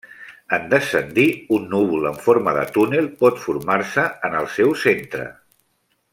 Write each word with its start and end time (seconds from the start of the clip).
En 0.55 0.63
descendir, 0.69 1.25
un 1.57 1.67
núvol 1.73 2.07
en 2.13 2.17
forma 2.29 2.55
de 2.59 2.63
túnel 2.79 3.11
pot 3.21 3.37
formar-se 3.45 4.07
en 4.31 4.39
el 4.41 4.51
seu 4.57 4.75
centre. 4.87 5.29